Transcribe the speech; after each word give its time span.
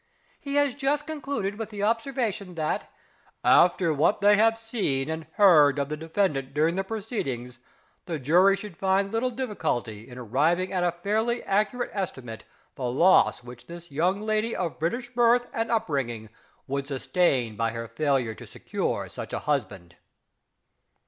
He 0.41 0.55
has 0.55 0.73
just 0.73 1.05
concluded 1.05 1.59
with 1.59 1.69
the 1.69 1.83
observation 1.83 2.55
that, 2.55 2.91
"after 3.43 3.93
what 3.93 4.19
they 4.19 4.35
have 4.35 4.57
seen 4.57 5.11
and 5.11 5.27
heard 5.35 5.77
of 5.77 5.89
the 5.89 5.95
defendant 5.95 6.55
during 6.55 6.73
the 6.73 6.83
proceedings, 6.83 7.59
the 8.07 8.17
jury 8.17 8.55
should 8.55 8.75
find 8.75 9.11
little 9.13 9.29
difficulty 9.29 10.09
in 10.09 10.17
arriving 10.17 10.73
at 10.73 10.83
a 10.83 10.91
fairly 10.91 11.43
accurate 11.43 11.91
estimate 11.93 12.41
of 12.41 12.47
the 12.77 12.85
loss 12.89 13.43
which 13.43 13.69
a 13.69 13.77
young 13.89 14.21
lady 14.21 14.55
of 14.55 14.79
British 14.79 15.11
birth 15.13 15.45
and 15.53 15.71
bringing 15.85 16.25
up 16.25 16.31
would 16.65 16.87
sustain 16.87 17.55
by 17.55 17.69
her 17.69 17.87
failure 17.87 18.33
to 18.33 18.47
secure 18.47 19.07
such 19.07 19.33
a 19.33 19.39
husband." 19.41 19.97